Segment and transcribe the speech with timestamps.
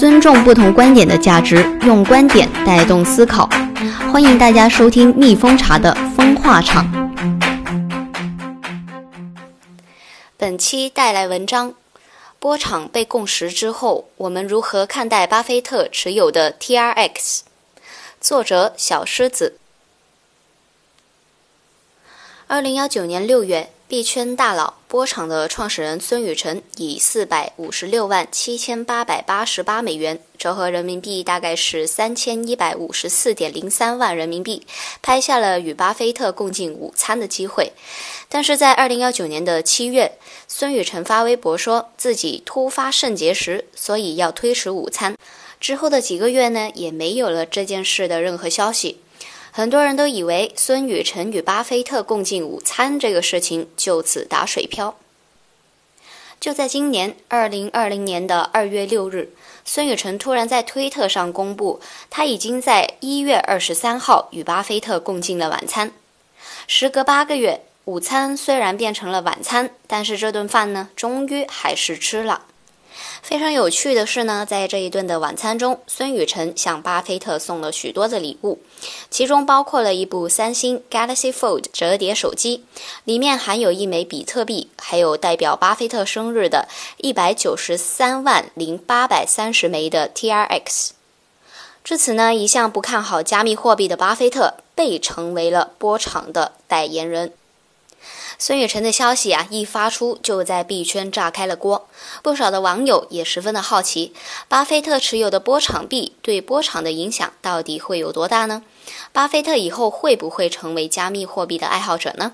[0.00, 3.46] 尊重不同观点的价值，用观点带动思考。
[4.10, 6.86] 欢迎大家收听蜜蜂茶的风化场。
[10.38, 11.74] 本期带来文章：
[12.38, 17.40] 波场被共识之后，我们如何看待巴菲特持有的 TRX？
[18.22, 19.58] 作者小狮子。
[22.46, 23.68] 二零幺九年六月。
[23.90, 34.64] 币圈大佬波场的创始人孙宇晨以四百五十六万七千八百八十八美元，折合人民币大概是三千一百五十四点零三万人民币，
[35.02, 37.72] 拍下了与巴菲特共进午餐的机会。
[38.28, 40.12] 但是在二零幺九年的七月，
[40.46, 45.16] 孙宇晨发微博说自己突发肾结石，所以要推迟午餐。
[45.58, 49.00] 之后的几个月呢，也没有了这件事的任何消息。
[49.52, 54.96] 很多人都以为孙宇晨与巴菲特共进午餐这个事情就此打水漂。
[56.38, 59.30] 就在今年二零二零年的二月六日，
[59.64, 65.92] 孙宇晨突然在推特上公布，他已经在一月二十三号与巴菲特共进了晚餐。
[66.66, 72.46] 时隔八个月，午餐虽然变成了晚餐，但是这顿饭呢，终于还是吃了。
[73.22, 78.58] 非常有趣的是呢，在这一顿的晚餐中，孙宇晨向巴菲特送了许多的礼物，
[79.10, 82.64] 其中包括了一部三星 Galaxy Fold 折叠手机，
[83.04, 90.90] 里面含有一枚比特币，还有代表巴菲特生日的一百九十三万零八百三十枚的 TRX。
[91.84, 97.32] 至此呢，一向不看好加密货币的巴菲特被成为了波场的代言人。
[98.42, 101.86] 孙宇晨的消息啊，一发出就在币圈炸开了锅。
[102.22, 104.14] 不少的网友也十分的好奇，
[104.48, 108.62] 巴菲特持有的波场币对波场的影响到底会有多大呢？
[109.12, 112.32] 巴菲特以后会不会成为加密货币的爱好者呢？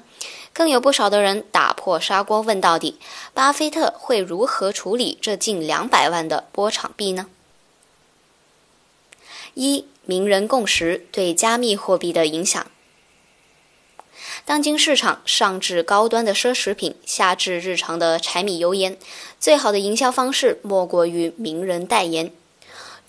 [0.52, 3.00] 更有不少的人打破砂锅问到底：
[3.34, 7.26] 巴菲特会如何处理这近两百万的波场币呢？
[9.54, 12.64] 一、名人共识对加密货币的影响。
[14.46, 18.96] 当今市场上至高端的奢侈品，下至日常的柴米油盐，
[19.40, 22.30] 最好的营销方式莫过于名人代言。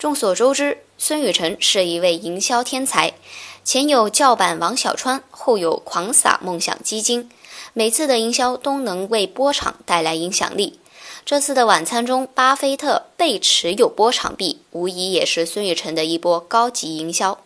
[0.00, 3.14] 众所周知，孙宇晨是一位营销天才，
[3.62, 7.30] 前有叫板王小川，后有狂撒梦想基金，
[7.72, 10.80] 每次的营销都能为波场带来影响力。
[11.24, 17.38] 这次的晚餐中，巴菲特被持有波场币，无疑也是孙宇晨的一波高级营销。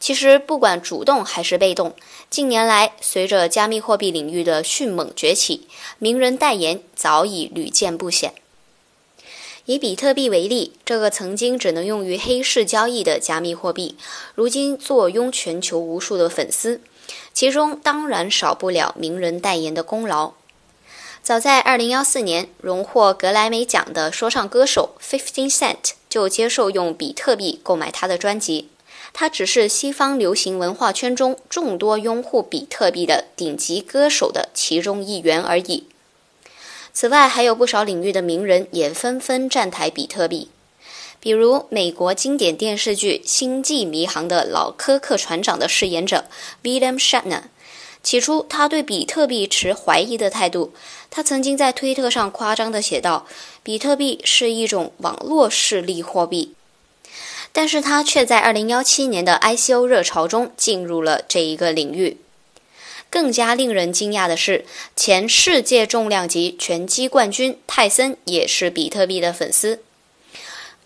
[0.00, 1.94] 其实，不管主动还是被动，
[2.30, 5.66] 近年来随着加密货币领域的迅猛崛起，
[5.98, 8.32] 名人代言早已屡见不鲜。
[9.66, 13.96] 以比特币为例，这个曾经只能用于黑市交易的加密货币，
[14.34, 16.80] 如今坐拥全球无数的粉丝，
[17.34, 20.32] 其中当然少不了名人代言的功劳。
[21.22, 28.68] 早在2014年荣获格莱美奖的说唱歌手 Fifty Cent 就接受用比特币购买他的专辑。
[29.12, 35.84] 他只是西方流行文化圈中众多拥护比特币的顶级歌手的其中一员而已。
[36.92, 40.48] 此外，还有不少领域的名人也纷纷站台比特币，
[41.20, 46.24] 比如美国经典电视剧《星际迷航》的老科克船长的饰演者
[46.62, 47.42] William Shatner。
[48.02, 50.72] 起初，他对比特币持怀疑的态度。
[51.10, 53.26] 他曾经在推特上夸张地写道
[53.62, 56.54] ：“比特币是一种网络势力货币。”
[57.52, 62.18] 但是他却在2017年的 ICO 热潮中进入了这一个领域。
[63.10, 69.80] 更加令人惊讶的是，前世界重量级拳击冠军泰森也是比特币的粉丝。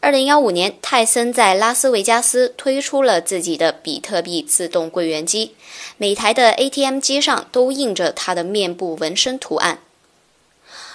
[0.01, 5.55] 2015年，泰森在拉斯维加斯推出了自己的比特币自动柜员机，
[5.97, 9.81] 每台的 ATM 机上都印着他的面部纹身图案。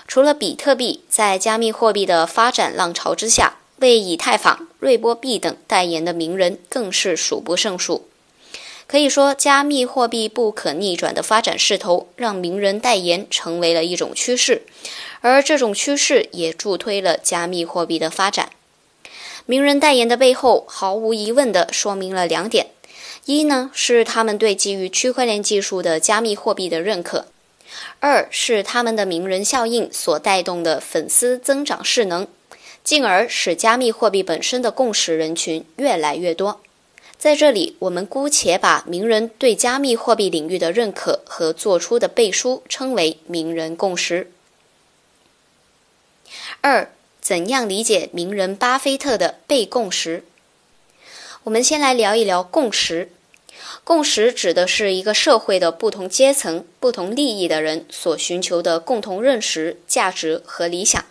[0.08, 8.08] 除了比特币，在加密货币的发展浪潮之下，为以太坊、瑞波币等代言的名人更是数不胜数。
[8.88, 14.62] 可以说，加密货币不可逆转的发展势头，让名人代言成为了一种趋势，
[15.20, 18.50] 而这种趋势也助推了加密货币的发展。
[19.46, 22.68] 名人代言的背后，毫无疑问地说明了两点：
[23.26, 27.26] 一呢是他们对基于区块链技术的加密货币的认可；
[28.00, 32.26] 二是他们的名人效应所带动的粉丝增长势能。
[32.88, 36.62] 进而使加密货币本身的共识人群越来越多。
[37.18, 44.32] 在这里，我们姑且把名人对加密货币领域的认可和做出的背书称为名人共识。
[46.62, 46.90] 二，
[47.20, 50.24] 怎样理解名人巴菲特的被共识？
[51.44, 53.12] 我们先来聊一聊共识。
[53.84, 61.04] 共识指的是一个社会的不同阶层、不同利益的人所寻求的共同认识、价值和理想。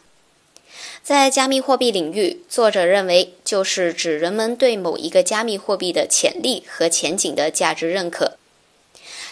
[1.06, 8.36] 在加密货币领域，作者认为就是指人们对某一个加密货币的潜力和前景的价值认可。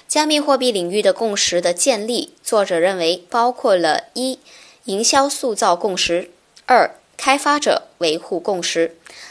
[0.07, 4.39] 加密货币领域的共识的建立，作者认为包括了一、
[4.85, 6.29] 营销塑造共识；
[6.67, 8.91] 二、开发者维护共识；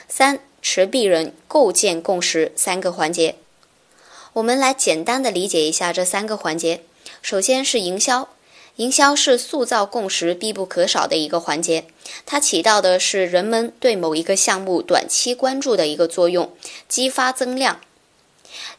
[0.09, 3.35] 三、持币人构建共识三个环节。
[4.33, 6.81] 我们来简单的理解一下这三个环节。
[7.21, 8.27] 首先是营销，
[8.77, 11.85] 营销是塑造共识必不可少的一个环节，
[12.25, 16.51] 它起到的是人们对某一个项目短期关注的一个作用，
[16.87, 17.79] 激发增量。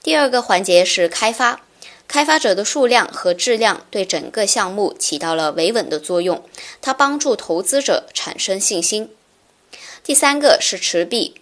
[0.03, 1.61] 第二个环节是开发。
[2.07, 6.45] 开发者的数量和质量对整个项目起到了维稳的作用，
[6.83, 9.11] 它帮助投资者产生信心。
[10.05, 11.35] 第三个是持币，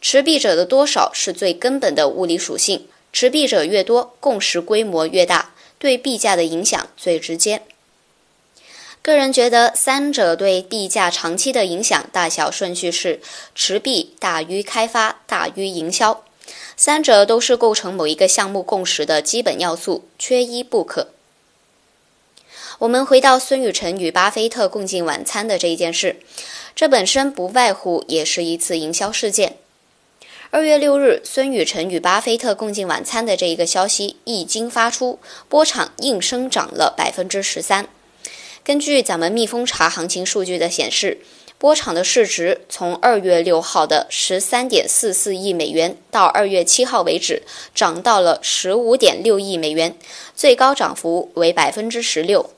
[0.00, 7.62] 持币者的多少是最根本的物理属性，持币者越多，共识规模越大，对币价的影响最直接。
[9.06, 13.20] 个人觉得，三者对地价长期的影响大小顺序是：
[13.54, 16.24] 持币大于开发大于营销。
[16.76, 21.10] 三者都是构成某一个项目共识的基本要素，缺一不可。
[22.80, 26.16] 我们回到孙雨晨与巴菲特共进晚餐的这一件事，
[26.74, 29.56] 这本身不外乎也是一次营销事件。
[30.50, 37.86] 二月六日，孙雨晨与巴菲特共进晚餐的这一个消息一经发出，波场应声涨了百分之十三。
[38.66, 41.18] 根据咱们蜜蜂查行情数据的显示。
[41.58, 49.96] 波场的市值从二月六号的十三点四四亿美元到二月七号为止，涨到了十五点六亿美元，
[50.34, 52.50] 最高涨幅为百分之十六。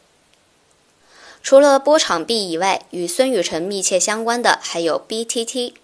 [1.44, 5.74] 除了波场币以外，与孙宇晨密切相关的还有 BTT。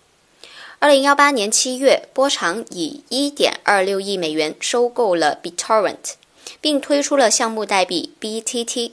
[0.81, 6.15] 二零幺八年七月，波场以一点二六亿美元收购了 BitTorrent，
[6.61, 8.91] 并推出了项目代币 BTT。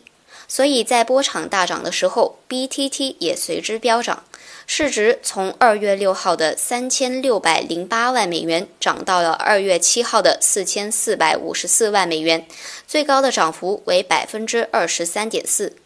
[0.53, 4.25] 所以在波场大涨的时候，BTT 也随之飙涨，
[4.67, 12.45] 市值从二月六号的三千六百零八万美元涨到了二月七号的四千四百五十四万美元，
[12.85, 15.77] 最高的涨幅为百分之二十三点四。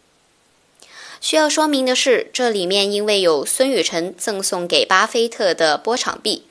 [1.21, 6.47] 需要说明的是，这里面因为有孙宇晨赠送给巴菲特的波场币，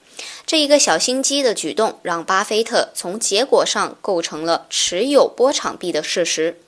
[0.47, 6.61] 这一个小心机的举动，让巴菲特从结果上构成了持有波场币的事实。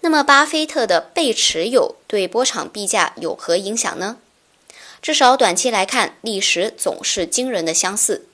[0.00, 4.18] 那么，巴菲特的被持有对波场币价有何影响呢？
[5.02, 8.26] 至少短期来看，历史总是惊人的相似。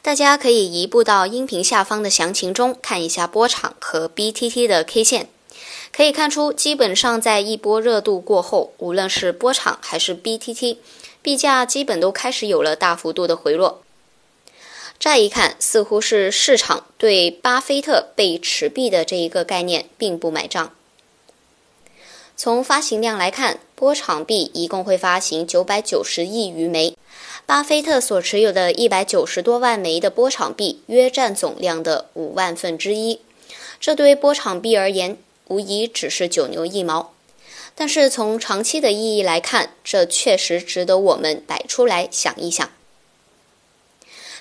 [0.00, 5.28] 大家可以移步到音频下方的详情中看一下波场和 BTT 的 K 线，
[5.92, 10.78] 可以看出，基本上在一波热度过后，无论是波场还是 BTT，
[11.20, 13.82] 币价基本都开始有了大幅度的回落。
[14.98, 20.74] 乍一看，似乎是市场对巴菲特被持币的这一个概念并不买账。
[22.36, 26.96] 从发行量来看，波场币一共会发行九百九十亿余枚，
[27.46, 33.20] 巴菲特所持有的一百九十多万枚的波场币约占总量的五万分之一。
[33.78, 35.16] 这对波场币而言，
[35.46, 37.14] 无疑只是九牛一毛。
[37.76, 42.68] 但是从长期的意义来看，这确实值得我们摆出来想一想。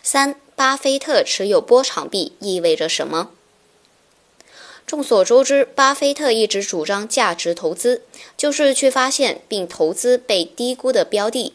[0.02, 0.36] 三。
[0.58, 3.30] 巴菲特持有波场币意味着什么？
[4.88, 8.02] 众所周知，巴菲特一直主张价值投资，
[8.36, 11.54] 就是去发现并投资被低估的标的，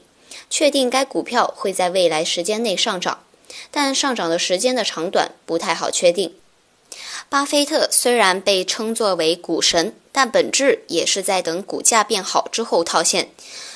[0.49, 3.25] 确定该股票会在未来时间内上涨，
[3.73, 6.37] 但上涨的时间的长短不太好确定。
[7.29, 13.31] 巴菲特虽然被称作为股神，但本质也是在等股价变好之后套现。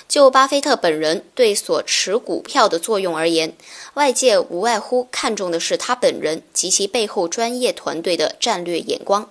[0.09, 3.57] 就巴菲特本人对所持股票的作用而言，
[3.95, 9.31] 外界无外乎看重的是他本人及其背后专业团队的战略眼光。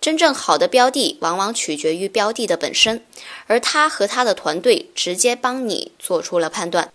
[0.00, 3.02] 真正好的标的往往取决于标的的本身，
[3.46, 6.92] 而他和他的团队直接帮你做出了判断。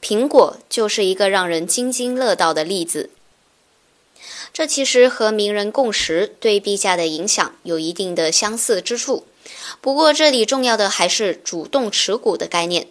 [0.00, 3.10] 苹果就是一个让人津津乐道的例子。
[4.52, 9.26] 这其实和名人共识对币价的影响有一定的相似之处。
[9.80, 12.86] 不过，这里重要的还是主动持股的概念，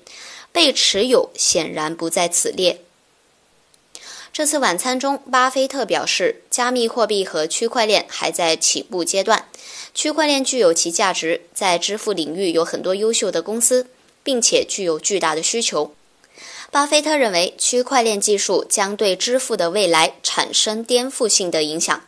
[0.51, 2.81] 被持有显然不在此列。
[4.31, 9.47] 这次晚餐中，巴菲特表示，加密货币和区块链还在起步阶段，
[9.93, 13.87] 区块链具有其价值，在支付领域有很多优秀的公司，
[14.23, 15.93] 并且具有巨大的需求。
[16.69, 22.03] 巴菲特认为，区块链技术将对支付的未来产生颠覆性的影响。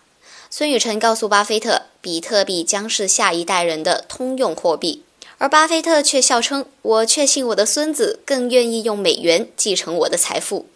[0.49, 5.03] 孙宇晨告诉巴菲特，比特币将是下一代人的通用货币，
[5.37, 10.67] 而巴菲特却笑称：“我确信我的孙子更愿意用美元继承我的财富。”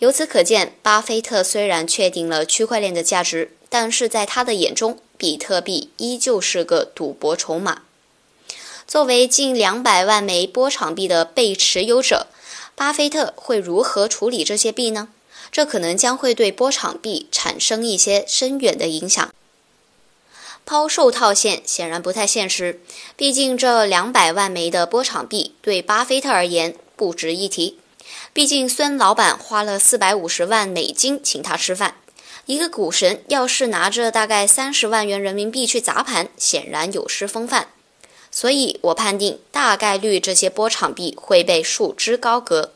[0.00, 7.82] 由此可见，巴菲特虽然确定了区块链的价值，但是在他的眼中，比特币依旧是个赌博筹码。
[8.88, 12.26] 作为近两百万枚波场币的被持有者，
[12.74, 15.10] 巴菲特会如何处理这些币呢？
[15.52, 19.32] 这可能将会对波场币产生一些深远的影响。
[20.64, 22.80] 抛售套现显然不太现实，
[23.16, 27.78] 毕竟这两百万枚的波场币对巴菲特而言不值一提。
[28.32, 31.96] 毕竟孙老板花了四百五十万美金请他吃饭，
[32.46, 37.68] 一个股神要是拿着大概三十万元人民币去砸盘，显然有失风范。
[38.30, 42.72] 所以我判定大概率这些波场币会被束之高阁。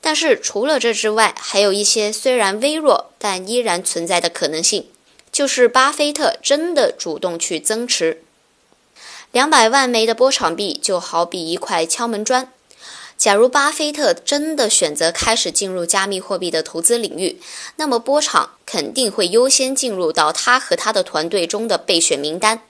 [0.00, 4.86] 但是除了这之外，还有一些虽然微弱但依然存在的可能性。
[5.32, 8.24] 就是巴菲特真的主动去增持
[9.30, 12.52] 两百万枚的波场币，就好比一块敲门砖。
[13.16, 17.40] 假如巴菲特真的选择开始进入加密货币的投资领域，
[17.76, 22.62] 那么波场肯定会优先进入到他和他的团队中的备选名单。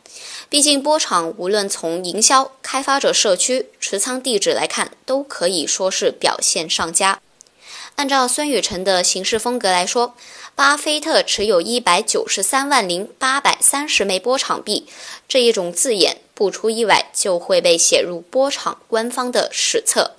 [0.51, 7.21] 毕竟波场无论从营销、开发者社区、持仓地址来看，都可以说是表现上佳。
[7.95, 10.17] 按照孙宇晨的行事风格来说，
[10.57, 14.89] 巴菲特持有一百九十三万零八百三十枚波场币，
[15.29, 20.17] 这一种字眼不出意外就会被写入波场官方的史册。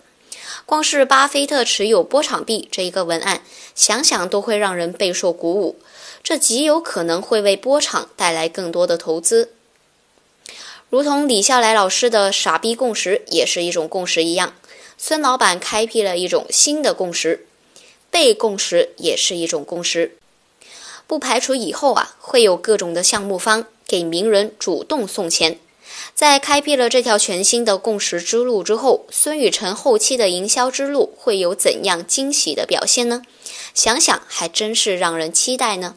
[0.65, 3.41] 光是巴菲特持有波场币这一个文案，
[3.75, 5.77] 想想都会让人备受鼓舞。
[6.23, 9.51] 这极有可能会为波场带来更多的投资，
[10.91, 14.53] 如同李笑来老师的“傻逼共识”也是一种共识一样。
[14.97, 17.47] 孙老板开辟了一种新的共识。
[18.09, 20.17] 被共识也是一种共识，
[21.07, 25.57] 不排除以后啊会有各种的项目方给名人主动送钱。
[26.13, 33.21] 在开辟了这条全新的共识之路之后，孙宇晨后期的营销之路会有怎样惊喜的表现呢？
[33.73, 35.95] 想想还真是让人期待呢。